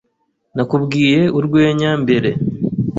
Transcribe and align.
Nakubwiye 0.55 1.21
urwenya 1.37 1.91
mbere? 2.03 2.29